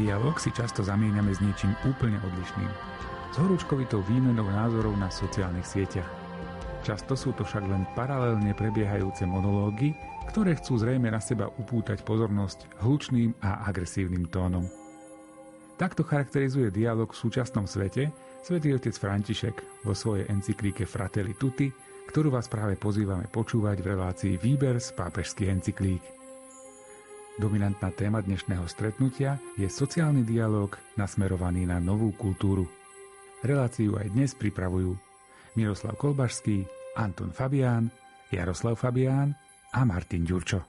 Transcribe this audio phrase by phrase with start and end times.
[0.00, 2.72] Dialóg si často zamieňame s niečím úplne odlišným.
[3.30, 6.08] S horúčkovitou výmenou názorov na sociálnych sieťach.
[6.80, 9.92] Často sú to však len paralelne prebiehajúce monológy,
[10.32, 14.64] ktoré chcú zrejme na seba upútať pozornosť hlučným a agresívnym tónom.
[15.76, 18.08] Takto charakterizuje dialog v súčasnom svete
[18.40, 21.68] svätý otec František vo svojej encyklíke Fratelli Tutti,
[22.08, 26.19] ktorú vás práve pozývame počúvať v relácii Výber z pápežských encyklík.
[27.40, 32.68] Dominantná téma dnešného stretnutia je sociálny dialog nasmerovaný na novú kultúru.
[33.40, 34.92] Reláciu aj dnes pripravujú
[35.56, 36.68] Miroslav Kolbašský,
[37.00, 37.88] Anton Fabián,
[38.28, 39.32] Jaroslav Fabián
[39.72, 40.68] a Martin Ďurčo.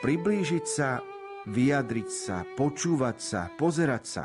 [0.00, 1.04] Priblížiť sa,
[1.44, 4.24] vyjadriť sa, počúvať sa, pozerať sa,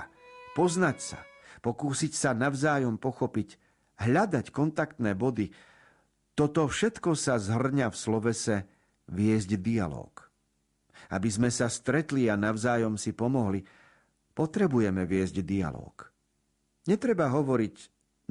[0.55, 1.19] poznať sa,
[1.59, 3.59] pokúsiť sa navzájom pochopiť,
[3.99, 5.51] hľadať kontaktné body,
[6.31, 8.55] toto všetko sa zhrňa v slovese
[9.11, 10.15] viesť dialog.
[11.11, 13.59] Aby sme sa stretli a navzájom si pomohli,
[14.31, 16.07] potrebujeme viesť dialog.
[16.87, 17.75] Netreba hovoriť,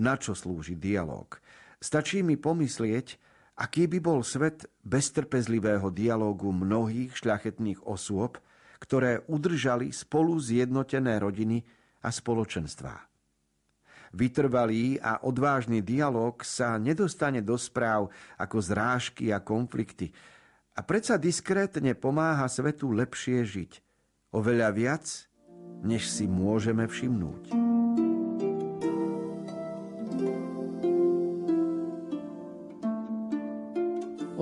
[0.01, 1.29] na čo slúži dialog.
[1.77, 3.21] Stačí mi pomyslieť,
[3.55, 8.43] Aký by bol svet bez trpezlivého dialógu mnohých šľachetných osôb,
[8.83, 11.63] ktoré udržali spolu zjednotené rodiny
[12.03, 12.99] a spoločenstvá.
[14.15, 20.15] Vytrvalý a odvážny dialog sa nedostane do správ ako zrážky a konflikty
[20.75, 23.73] a predsa diskrétne pomáha svetu lepšie žiť.
[24.35, 25.07] Oveľa viac,
[25.87, 27.64] než si môžeme všimnúť.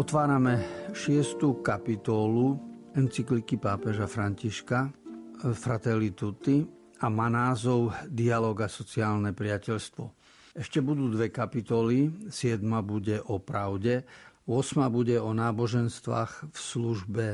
[0.03, 0.59] Otvárame
[0.91, 2.59] šiestu kapitolu
[2.99, 4.91] encykliky pápeža Františka
[5.55, 6.59] Fratelli Tutti
[6.99, 10.05] a má názov Dialog a sociálne priateľstvo.
[10.59, 14.03] Ešte budú dve kapitoly, siedma bude o pravde,
[14.43, 17.27] osma bude o náboženstvách v službe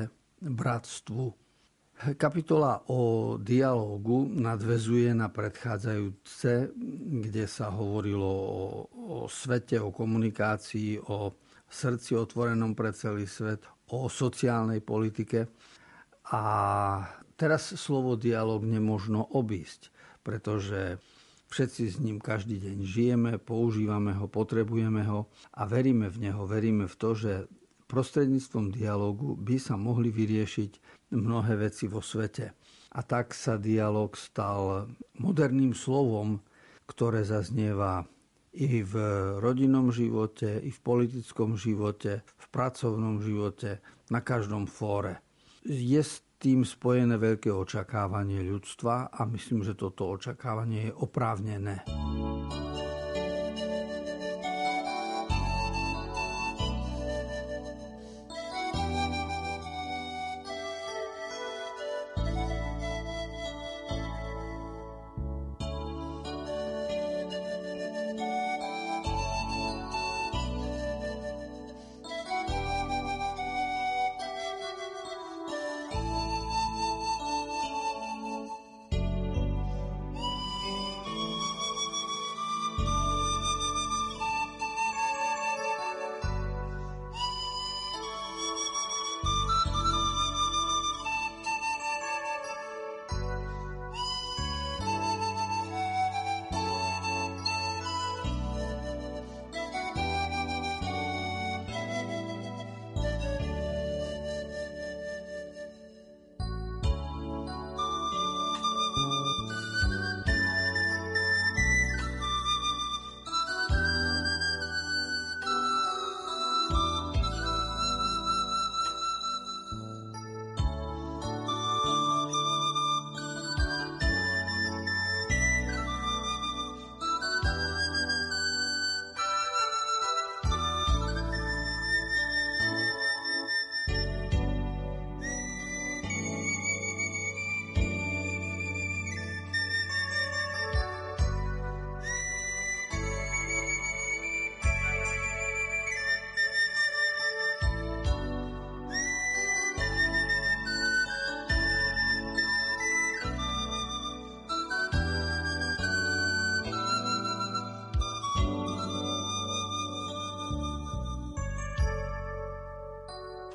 [0.45, 1.25] bratstvu.
[2.21, 6.77] Kapitola o dialógu nadvezuje na predchádzajúce,
[7.25, 8.61] kde sa hovorilo o,
[8.93, 11.33] o svete, o komunikácii, o
[11.69, 15.49] srdci otvorenom pre celý svet, o sociálnej politike.
[16.29, 16.43] A
[17.41, 19.89] teraz slovo dialog nemožno obísť,
[20.21, 21.01] pretože
[21.49, 26.85] všetci s ním každý deň žijeme, používame ho, potrebujeme ho a veríme v neho, veríme
[26.85, 27.33] v to, že
[27.89, 30.71] prostredníctvom dialogu by sa mohli vyriešiť
[31.17, 32.53] mnohé veci vo svete.
[32.93, 36.45] A tak sa dialog stal moderným slovom,
[36.85, 38.05] ktoré zaznieva
[38.57, 38.95] i v
[39.43, 45.21] rodinnom živote, i v politickom živote, v pracovnom živote, na každom fóre.
[45.69, 51.83] Je s tým spojené veľké očakávanie ľudstva a myslím, že toto očakávanie je oprávnené.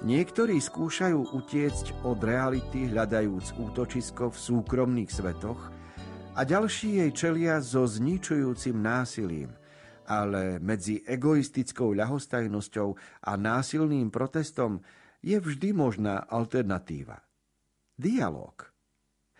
[0.03, 5.71] Niektorí skúšajú utiecť od reality, hľadajúc útočisko v súkromných svetoch,
[6.35, 9.55] a ďalší jej čelia so zničujúcim násilím,
[10.03, 12.89] ale medzi egoistickou ľahostajnosťou
[13.23, 14.83] a násilným protestom
[15.23, 17.23] je vždy možná alternatíva.
[17.95, 18.75] Dialóg.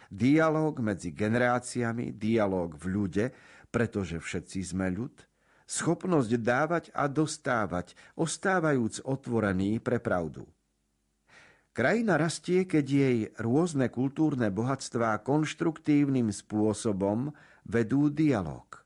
[0.07, 3.25] Dialóg medzi generáciami, dialóg v ľude,
[3.67, 5.11] pretože všetci sme ľud–
[5.73, 10.45] schopnosť dávať a dostávať, ostávajúc otvorený pre pravdu.
[11.73, 17.33] Krajina rastie, keď jej rôzne kultúrne bohatstvá konštruktívnym spôsobom
[17.65, 18.85] vedú dialog.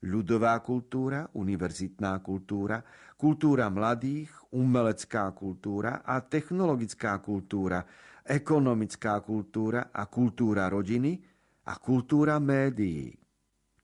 [0.00, 2.80] Ľudová kultúra, univerzitná kultúra,
[3.20, 7.84] kultúra mladých, umelecká kultúra a technologická kultúra,
[8.24, 11.20] ekonomická kultúra a kultúra rodiny
[11.68, 13.17] a kultúra médií.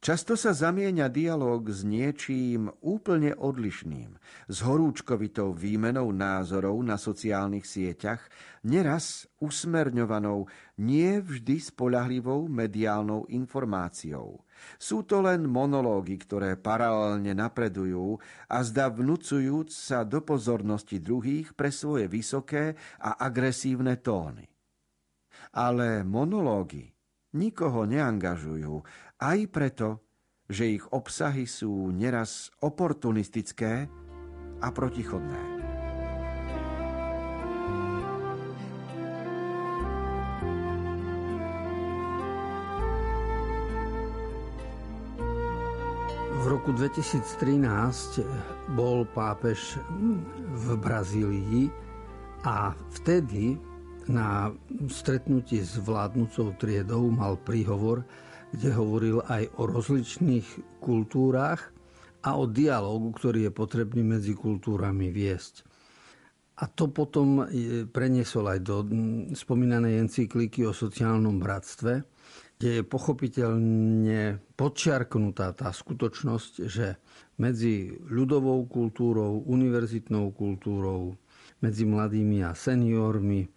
[0.05, 4.21] Často sa zamieňa dialog s niečím úplne odlišným,
[4.53, 8.21] s horúčkovitou výmenou názorov na sociálnych sieťach,
[8.69, 10.45] neraz usmerňovanou
[10.77, 14.45] nie vždy spolahlivou mediálnou informáciou.
[14.77, 18.21] Sú to len monológy, ktoré paralelne napredujú
[18.53, 24.45] a zda vnúcujúc sa do pozornosti druhých pre svoje vysoké a agresívne tóny.
[25.56, 26.93] Ale monológy
[27.35, 28.81] nikoho neangažujú,
[29.21, 30.03] aj preto,
[30.49, 33.89] že ich obsahy sú neraz oportunistické
[34.61, 35.43] a protichodné.
[46.45, 48.21] V roku 2013
[48.77, 49.81] bol pápež
[50.53, 51.73] v Brazílii
[52.45, 53.57] a vtedy
[54.05, 54.53] na
[54.93, 58.05] stretnutí s vládnúcou triedou mal príhovor,
[58.55, 61.75] kde hovoril aj o rozličných kultúrach
[62.23, 65.67] a o dialogu, ktorý je potrebný medzi kultúrami viesť.
[66.62, 67.51] A to potom
[67.91, 68.87] preniesol aj do
[69.35, 72.06] spomínanej encykliky o sociálnom bratstve,
[72.55, 77.03] kde je pochopiteľne podčiarknutá tá skutočnosť, že
[77.43, 81.19] medzi ľudovou kultúrou, univerzitnou kultúrou,
[81.59, 83.51] medzi mladými a seniormi,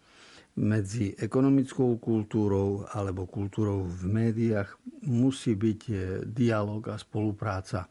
[0.58, 4.74] medzi ekonomickou kultúrou alebo kultúrou v médiách
[5.06, 7.86] musí byť eh, dialog a spolupráca.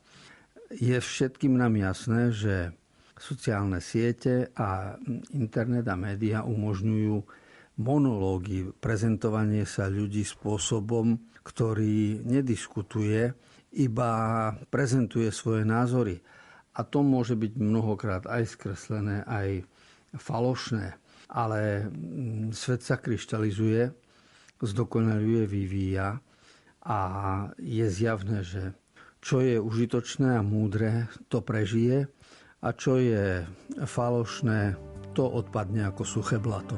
[0.75, 2.55] Je všetkým nám jasné, že
[3.17, 4.99] sociálne siete a
[5.31, 7.15] internet a média umožňujú
[7.79, 13.31] monológy, prezentovanie sa ľudí spôsobom, ktorý nediskutuje,
[13.79, 14.11] iba
[14.67, 16.19] prezentuje svoje názory.
[16.77, 19.65] A to môže byť mnohokrát aj skreslené, aj
[20.13, 23.91] falošné ale mm, svet sa kryštalizuje,
[24.61, 26.19] zdokonaluje, vyvíja
[26.87, 26.99] a
[27.59, 28.73] je zjavné, že
[29.19, 32.07] čo je užitočné a múdre, to prežije
[32.63, 33.43] a čo je
[33.83, 34.79] falošné,
[35.11, 36.77] to odpadne ako suché blato.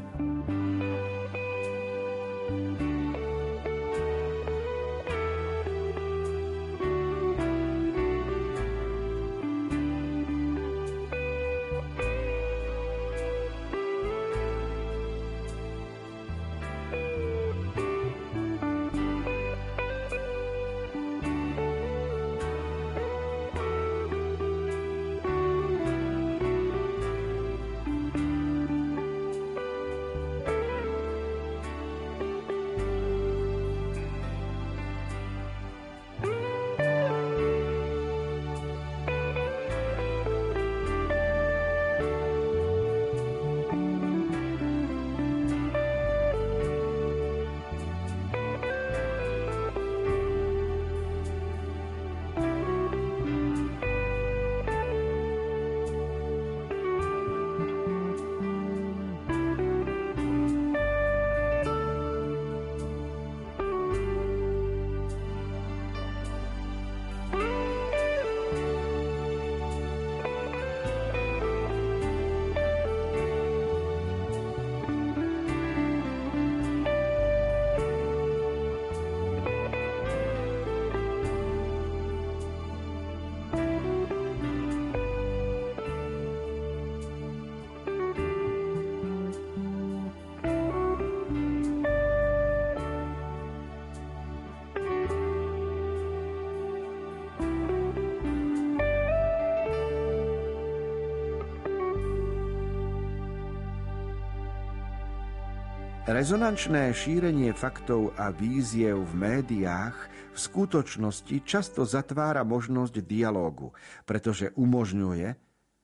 [106.09, 109.94] Rezonančné šírenie faktov a víziev v médiách
[110.33, 113.78] v skutočnosti často zatvára možnosť dialógu,
[114.09, 115.37] pretože umožňuje,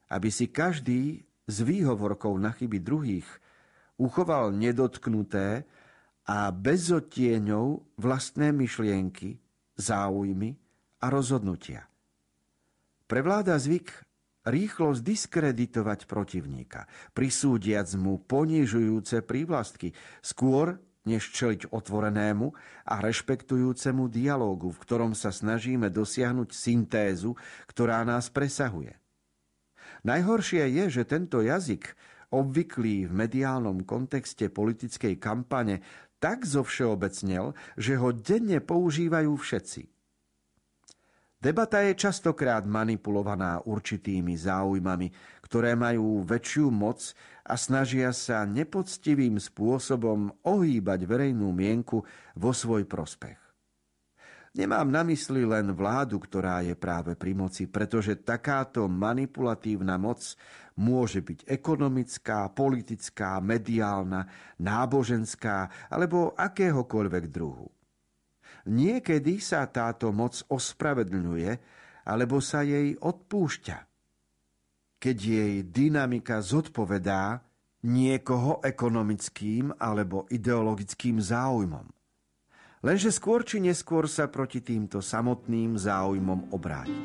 [0.10, 3.30] aby si každý s výhovorkou na chyby druhých
[4.02, 5.62] uchoval nedotknuté
[6.26, 9.38] a bez odtieňov vlastné myšlienky,
[9.78, 10.58] záujmy
[11.06, 11.86] a rozhodnutia.
[13.06, 14.05] Prevláda zvyk
[14.46, 16.86] rýchlo zdiskreditovať protivníka,
[17.18, 22.50] prisúdiac mu ponižujúce prívlastky, skôr než čeliť otvorenému
[22.90, 27.38] a rešpektujúcemu dialógu, v ktorom sa snažíme dosiahnuť syntézu,
[27.70, 28.98] ktorá nás presahuje.
[30.06, 31.94] Najhoršie je, že tento jazyk,
[32.34, 35.86] obvyklý v mediálnom kontexte politickej kampane,
[36.18, 39.95] tak zovšeobecnel, že ho denne používajú všetci.
[41.46, 45.14] Debata je častokrát manipulovaná určitými záujmami,
[45.46, 47.14] ktoré majú väčšiu moc
[47.46, 52.02] a snažia sa nepoctivým spôsobom ohýbať verejnú mienku
[52.34, 53.38] vo svoj prospech.
[54.58, 60.26] Nemám na mysli len vládu, ktorá je práve pri moci, pretože takáto manipulatívna moc
[60.74, 64.26] môže byť ekonomická, politická, mediálna,
[64.58, 67.75] náboženská alebo akéhokoľvek druhu.
[68.66, 71.52] Niekedy sa táto moc ospravedlňuje
[72.06, 73.96] alebo sa jej odpúšťa
[75.06, 77.38] keď jej dynamika zodpovedá
[77.86, 81.86] niekoho ekonomickým alebo ideologickým záujmom.
[82.82, 86.98] Lenže skôr či neskôr sa proti týmto samotným záujmom obráti.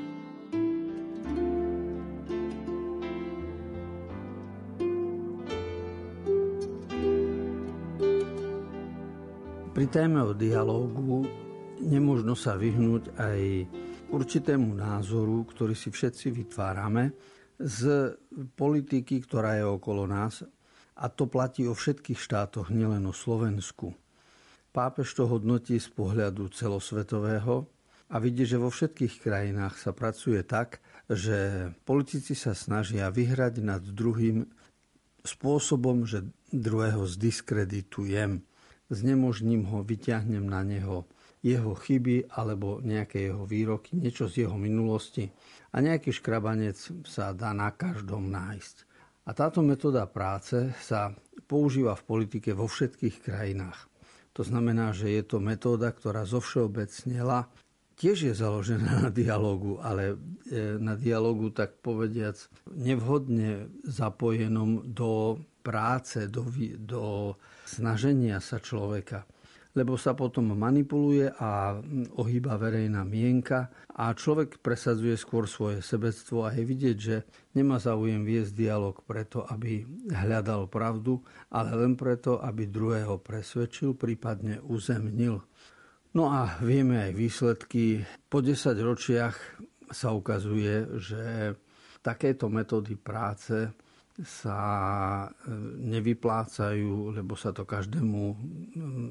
[9.77, 11.50] Pri téme o dialógu
[11.81, 13.41] nemožno sa vyhnúť aj
[14.13, 17.13] určitému názoru, ktorý si všetci vytvárame,
[17.61, 18.17] z
[18.57, 20.41] politiky, ktorá je okolo nás.
[21.01, 23.93] A to platí o všetkých štátoch, nielen o Slovensku.
[24.71, 27.69] Pápež to hodnotí z pohľadu celosvetového
[28.11, 30.79] a vidí, že vo všetkých krajinách sa pracuje tak,
[31.11, 34.47] že politici sa snažia vyhrať nad druhým
[35.27, 38.47] spôsobom, že druhého zdiskreditujem,
[38.89, 41.09] znemožním ho, vyťahnem na neho
[41.41, 45.33] jeho chyby alebo nejaké jeho výroky, niečo z jeho minulosti
[45.73, 46.77] a nejaký škrabanec
[47.09, 48.77] sa dá na každom nájsť.
[49.25, 51.17] A táto metóda práce sa
[51.49, 53.89] používa v politike vo všetkých krajinách.
[54.37, 57.51] To znamená, že je to metóda, ktorá zovšeobecnela,
[58.01, 60.17] tiež je založená na dialogu, ale
[60.49, 62.41] e, na dialogu tak povediac
[62.73, 66.49] nevhodne zapojenom do práce, do,
[66.81, 67.37] do
[67.69, 69.29] snaženia sa človeka
[69.71, 71.79] lebo sa potom manipuluje a
[72.19, 77.17] ohýba verejná mienka a človek presadzuje skôr svoje sebectvo a je vidieť, že
[77.55, 81.23] nemá záujem viesť dialog preto, aby hľadal pravdu,
[81.55, 85.39] ale len preto, aby druhého presvedčil, prípadne uzemnil.
[86.11, 88.03] No a vieme aj výsledky.
[88.27, 89.37] Po 10 ročiach
[89.95, 91.55] sa ukazuje, že
[92.03, 93.71] takéto metódy práce
[94.25, 94.59] sa
[95.27, 95.53] e,
[95.97, 98.37] nevyplácajú, lebo sa to každému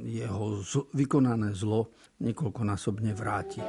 [0.05, 0.61] jeho
[0.93, 3.63] vykonané zlo niekoľkonásobne vráti.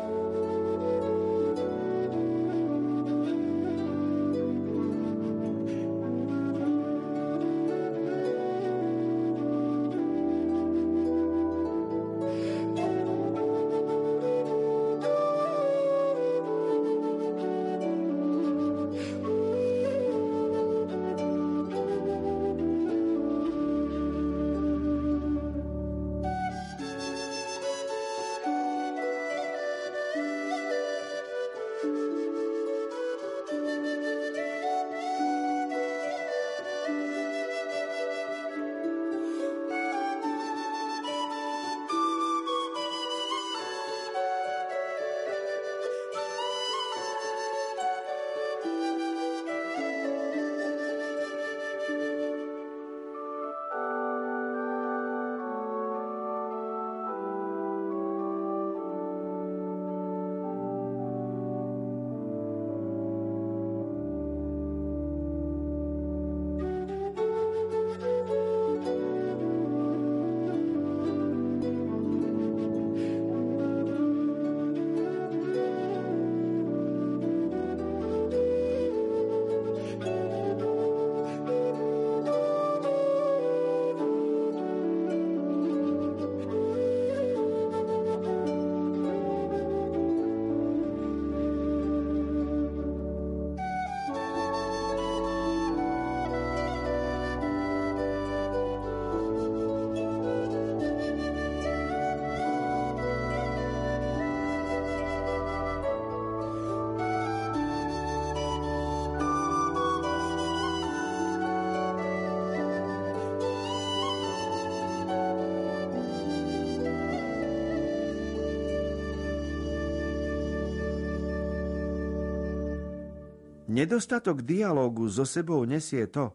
[123.71, 126.35] Nedostatok dialógu so sebou nesie to,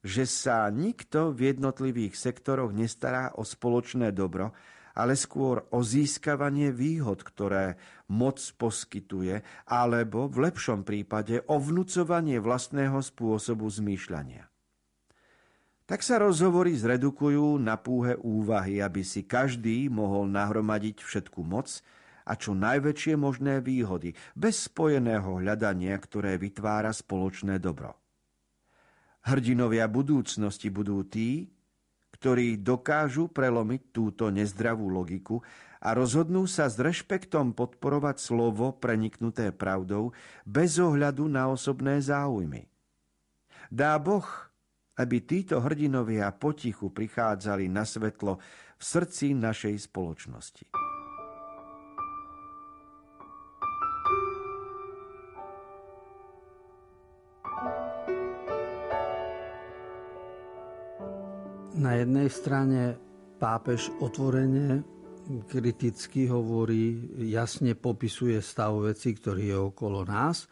[0.00, 4.56] že sa nikto v jednotlivých sektoroch nestará o spoločné dobro,
[4.96, 7.76] ale skôr o získavanie výhod, ktoré
[8.08, 14.48] moc poskytuje, alebo v lepšom prípade o vnúcovanie vlastného spôsobu zmýšľania.
[15.84, 21.84] Tak sa rozhovory zredukujú na púhe úvahy, aby si každý mohol nahromadiť všetku moc
[22.26, 27.94] a čo najväčšie možné výhody, bez spojeného hľadania, ktoré vytvára spoločné dobro.
[29.26, 31.50] Hrdinovia budúcnosti budú tí,
[32.14, 35.42] ktorí dokážu prelomiť túto nezdravú logiku
[35.82, 40.16] a rozhodnú sa s rešpektom podporovať slovo preniknuté pravdou
[40.48, 42.66] bez ohľadu na osobné záujmy.
[43.68, 44.24] Dá Boh,
[44.96, 48.40] aby títo hrdinovia potichu prichádzali na svetlo
[48.78, 50.85] v srdci našej spoločnosti.
[61.96, 62.80] Na jednej strane
[63.40, 64.84] pápež otvorene
[65.48, 70.44] kriticky hovorí, jasne popisuje stav veci, ktorý je okolo nás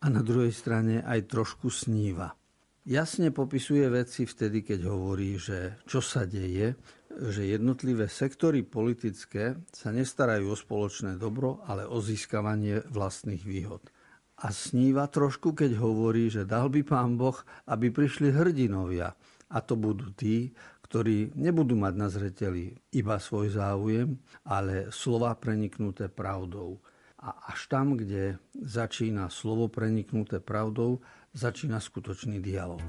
[0.00, 2.32] a na druhej strane aj trošku sníva.
[2.88, 6.80] Jasne popisuje veci vtedy, keď hovorí, že čo sa deje,
[7.12, 13.84] že jednotlivé sektory politické sa nestarajú o spoločné dobro, ale o získavanie vlastných výhod.
[14.40, 17.36] A sníva trošku, keď hovorí, že dal by pán Boh,
[17.68, 19.12] aby prišli hrdinovia,
[19.46, 20.50] a to budú tí,
[20.96, 24.16] ktorí nebudú mať na zreteli iba svoj záujem,
[24.48, 26.80] ale slova preniknuté pravdou.
[27.20, 31.04] A až tam, kde začína slovo preniknuté pravdou,
[31.36, 32.80] začína skutočný dialog.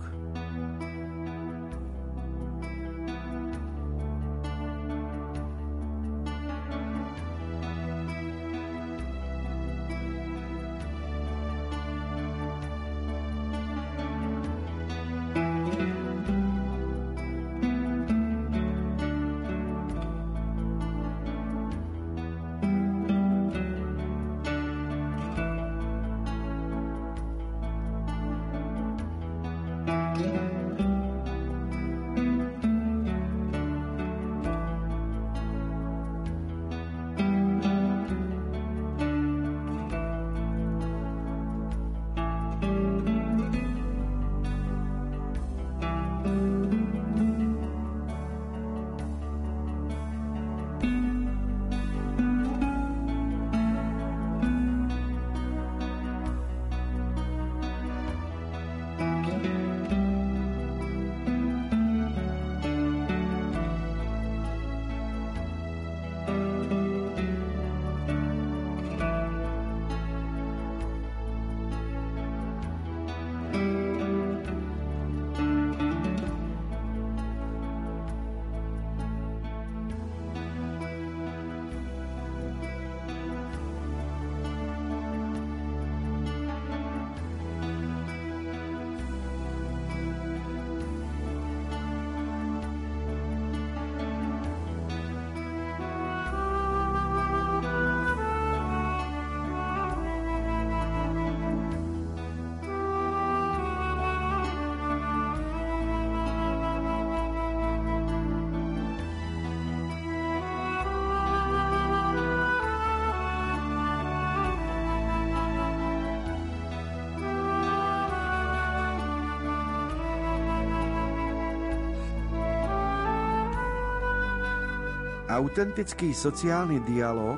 [125.38, 127.38] Autentický sociálny dialog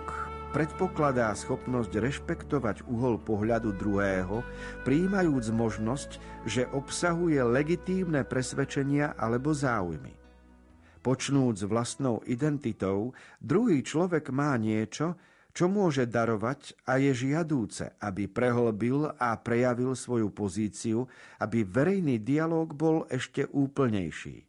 [0.56, 4.40] predpokladá schopnosť rešpektovať uhol pohľadu druhého,
[4.88, 6.16] príjmajúc možnosť,
[6.48, 10.16] že obsahuje legitímne presvedčenia alebo záujmy.
[11.04, 13.12] Počnúc vlastnou identitou,
[13.44, 15.20] druhý človek má niečo,
[15.52, 21.04] čo môže darovať a je žiadúce, aby prehlbil a prejavil svoju pozíciu,
[21.44, 24.49] aby verejný dialog bol ešte úplnejší.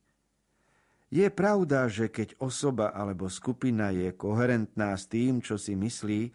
[1.11, 6.31] Je pravda, že keď osoba alebo skupina je koherentná s tým, čo si myslí,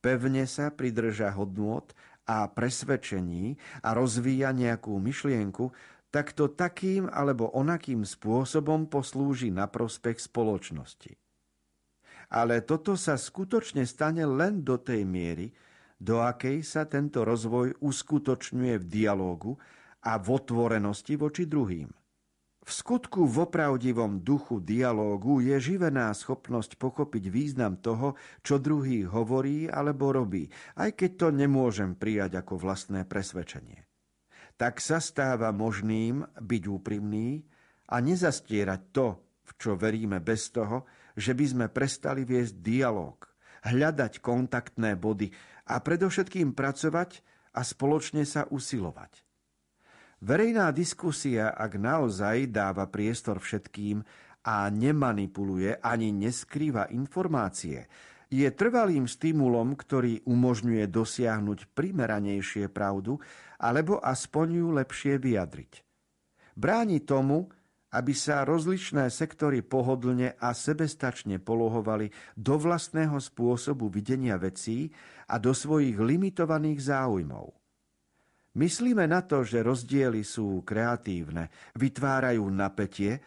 [0.00, 1.84] pevne sa pridrža hodnôt
[2.24, 5.76] a presvedčení a rozvíja nejakú myšlienku,
[6.08, 11.20] tak to takým alebo onakým spôsobom poslúži na prospech spoločnosti.
[12.32, 15.52] Ale toto sa skutočne stane len do tej miery,
[16.00, 19.60] do akej sa tento rozvoj uskutočňuje v dialógu
[20.00, 22.03] a v otvorenosti voči druhým.
[22.64, 29.68] V skutku v opravdivom duchu dialógu je živená schopnosť pochopiť význam toho, čo druhý hovorí
[29.68, 30.48] alebo robí,
[30.80, 33.84] aj keď to nemôžem prijať ako vlastné presvedčenie.
[34.54, 37.42] tak sa stáva možným byť úprimný
[37.90, 40.86] a nezastierať to, v čo veríme bez toho,
[41.18, 43.18] že by sme prestali viesť dialog,
[43.66, 45.28] hľadať kontaktné body
[45.68, 47.20] a predovšetkým pracovať
[47.54, 49.23] a spoločne sa usilovať.
[50.22, 54.04] Verejná diskusia, ak naozaj dáva priestor všetkým
[54.44, 57.88] a nemanipuluje ani neskrýva informácie,
[58.34, 63.22] je trvalým stimulom, ktorý umožňuje dosiahnuť primeranejšie pravdu
[63.62, 65.72] alebo aspoň ju lepšie vyjadriť.
[66.58, 67.50] Bráni tomu,
[67.94, 74.90] aby sa rozličné sektory pohodlne a sebestačne polohovali do vlastného spôsobu videnia vecí
[75.30, 77.63] a do svojich limitovaných záujmov.
[78.54, 83.18] Myslíme na to, že rozdiely sú kreatívne, vytvárajú napätie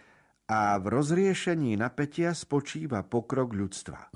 [0.48, 4.08] a v rozriešení napätia spočíva pokrok ľudstva.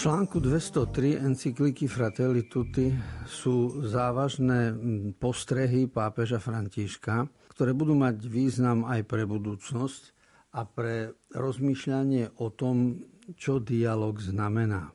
[0.00, 2.88] článku 203 encykliky Fratelli Tutti
[3.28, 4.72] sú závažné
[5.20, 10.02] postrehy pápeža Františka, ktoré budú mať význam aj pre budúcnosť
[10.56, 12.96] a pre rozmýšľanie o tom,
[13.36, 14.94] čo dialog znamená.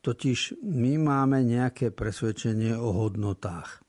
[0.00, 3.82] Totiž my máme nejaké presvedčenie o hodnotách.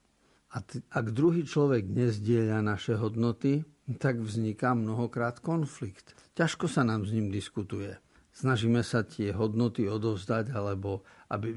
[0.50, 3.62] A ak druhý človek nezdieľa naše hodnoty,
[4.02, 6.18] tak vzniká mnohokrát konflikt.
[6.34, 7.98] Ťažko sa nám s ním diskutuje
[8.40, 11.52] snažíme sa tie hodnoty odovzdať, alebo aby,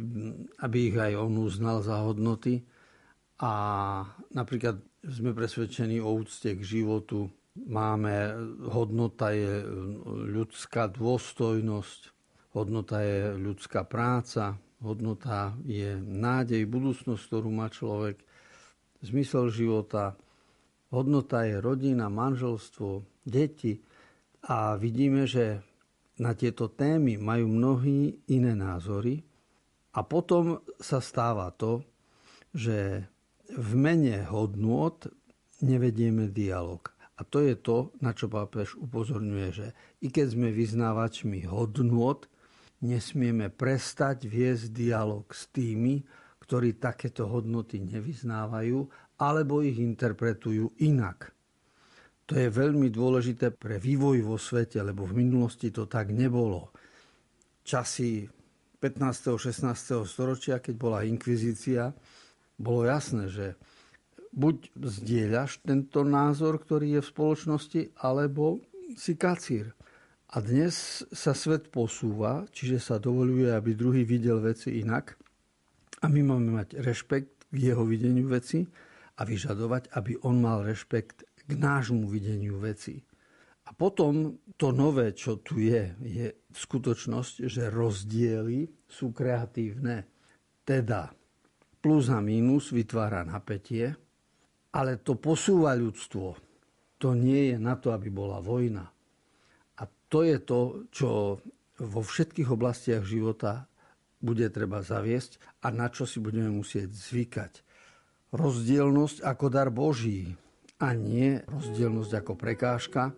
[0.59, 2.67] aby ich aj on uznal za hodnoty.
[3.39, 3.53] A
[4.35, 7.31] napríklad sme presvedčení o úcte k životu.
[7.53, 8.33] Máme,
[8.73, 9.61] hodnota je
[10.33, 12.01] ľudská dôstojnosť,
[12.57, 18.25] hodnota je ľudská práca, hodnota je nádej, budúcnosť, ktorú má človek,
[19.05, 20.17] zmysel života,
[20.89, 23.85] hodnota je rodina, manželstvo, deti.
[24.49, 25.61] A vidíme, že
[26.17, 29.21] na tieto témy majú mnohí iné názory
[29.93, 31.85] a potom sa stáva to,
[32.57, 33.05] že
[33.53, 35.05] v mene hodnôt
[35.61, 37.02] nevedieme dialog.
[37.17, 39.67] A to je to, na čo pápež upozorňuje, že
[40.01, 42.25] i keď sme vyznávačmi hodnôt,
[42.83, 46.03] nesmieme prestať viesť dialog s tými,
[46.43, 48.79] ktorí takéto hodnoty nevyznávajú
[49.23, 51.31] alebo ich interpretujú inak.
[52.27, 56.73] To je veľmi dôležité pre vývoj vo svete, lebo v minulosti to tak nebolo.
[57.63, 58.27] Časy
[58.83, 59.39] 15.
[59.39, 60.03] 16.
[60.09, 61.95] storočia, keď bola inkvizícia,
[62.59, 63.55] bolo jasné, že
[64.33, 68.65] buď zdieľaš tento názor, ktorý je v spoločnosti, alebo
[68.97, 69.77] si kacír.
[70.33, 75.21] A dnes sa svet posúva, čiže sa dovoluje, aby druhý videl veci inak.
[76.01, 78.65] A my máme mať rešpekt k jeho videniu veci
[79.21, 82.97] a vyžadovať, aby on mal rešpekt k nášmu videniu veci.
[83.69, 90.09] A potom to nové, čo tu je, je skutočnosť, že rozdiely sú kreatívne.
[90.65, 91.13] Teda
[91.85, 93.95] plus a mínus vytvára napätie,
[94.73, 96.37] ale to posúva ľudstvo.
[96.99, 98.89] To nie je na to, aby bola vojna.
[99.79, 101.39] A to je to, čo
[101.83, 103.67] vo všetkých oblastiach života
[104.23, 107.53] bude treba zaviesť a na čo si budeme musieť zvykať.
[108.33, 110.33] Rozdielnosť ako dar Boží,
[110.83, 113.15] a nie rozdielnosť ako prekážka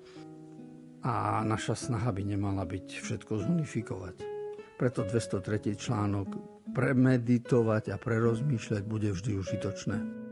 [1.01, 4.17] a naša snaha by nemala byť všetko zunifikovať.
[4.77, 5.73] Preto 203.
[5.73, 6.29] článok
[6.77, 10.24] premeditovať a prerozmýšľať bude vždy užitočné.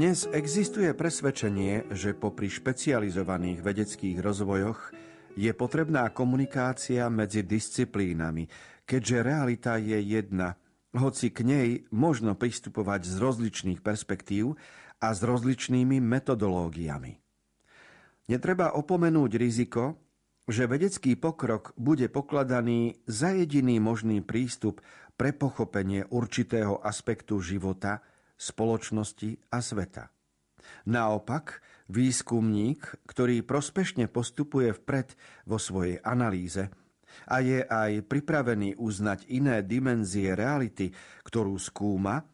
[0.00, 4.96] Dnes existuje presvedčenie, že popri špecializovaných vedeckých rozvojoch
[5.36, 8.48] je potrebná komunikácia medzi disciplínami,
[8.88, 10.56] keďže realita je jedna
[10.96, 14.56] hoci k nej možno pristupovať z rozličných perspektív
[15.04, 17.20] a s rozličnými metodológiami.
[18.32, 20.00] Netreba opomenúť riziko,
[20.48, 24.80] že vedecký pokrok bude pokladaný za jediný možný prístup
[25.20, 28.00] pre pochopenie určitého aspektu života,
[28.40, 30.08] spoločnosti a sveta.
[30.88, 31.60] Naopak,
[31.92, 35.12] výskumník, ktorý prospešne postupuje vpred
[35.44, 36.72] vo svojej analýze
[37.28, 40.88] a je aj pripravený uznať iné dimenzie reality,
[41.26, 42.24] ktorú skúma,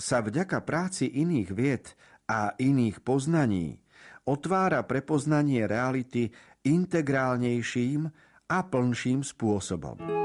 [0.00, 1.86] sa vďaka práci iných vied
[2.30, 3.82] a iných poznaní
[4.26, 6.30] otvára pre poznanie reality
[6.62, 8.06] integrálnejším
[8.50, 10.21] a plnším spôsobom.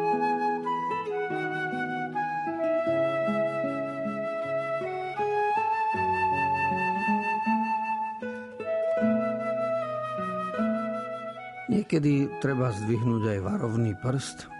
[11.88, 14.52] Niekedy treba zdvihnúť aj varovný prst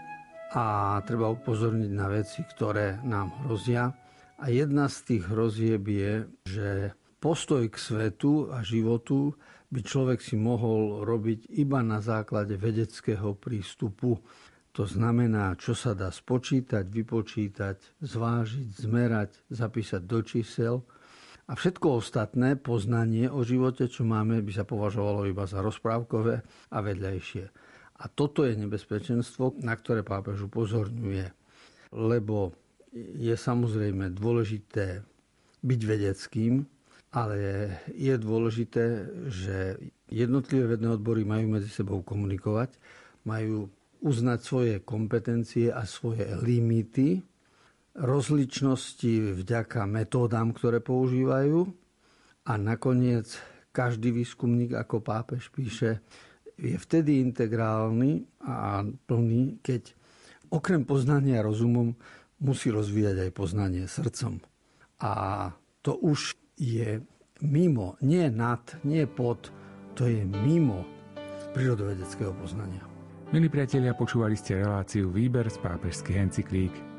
[0.56, 3.92] a treba upozorniť na veci, ktoré nám hrozia.
[4.40, 6.68] A jedna z tých hrozieb je, že
[7.20, 9.36] postoj k svetu a životu
[9.68, 14.24] by človek si mohol robiť iba na základe vedeckého prístupu.
[14.72, 20.80] To znamená, čo sa dá spočítať, vypočítať, zvážiť, zmerať, zapísať do čísel–
[21.48, 26.78] a všetko ostatné poznanie o živote, čo máme, by sa považovalo iba za rozprávkové a
[26.84, 27.44] vedľajšie.
[27.98, 31.32] A toto je nebezpečenstvo, na ktoré pápež upozorňuje.
[31.96, 32.52] Lebo
[32.94, 35.02] je samozrejme dôležité
[35.64, 36.68] byť vedeckým,
[37.16, 37.36] ale
[37.96, 39.80] je dôležité, že
[40.12, 42.76] jednotlivé vedné odbory majú medzi sebou komunikovať,
[43.24, 43.72] majú
[44.04, 47.24] uznať svoje kompetencie a svoje limity
[47.98, 51.66] rozličnosti vďaka metódám, ktoré používajú
[52.46, 53.26] a nakoniec
[53.74, 56.00] každý výskumník, ako pápež píše,
[56.58, 59.94] je vtedy integrálny a plný, keď
[60.50, 61.94] okrem poznania rozumom
[62.42, 64.42] musí rozvíjať aj poznanie srdcom.
[64.98, 65.12] A
[65.82, 66.98] to už je
[67.42, 69.54] mimo, nie nad, nie pod,
[69.94, 70.82] to je mimo
[71.54, 72.82] prírodovedeckého poznania.
[73.30, 76.97] Milí priatelia, počúvali ste reláciu Výber z pápežských encyklík.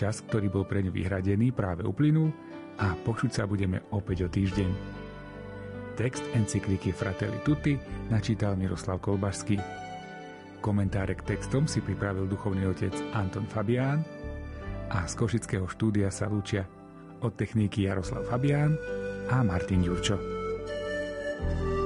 [0.00, 2.32] Čas, ktorý bol pre ňu vyhradený, práve uplynul
[2.80, 4.70] a počuť sa budeme opäť o týždeň.
[6.00, 7.76] Text encykliky Fratelli Tutti
[8.08, 9.60] načítal Miroslav Kolbašský.
[10.64, 14.00] Komentáre k textom si pripravil duchovný otec Anton Fabián
[14.88, 16.64] a z Košického štúdia sa lúčia
[17.20, 18.80] od techniky Jaroslav Fabián
[19.28, 20.16] a Martin Ďurčo.
[21.40, 21.79] thank you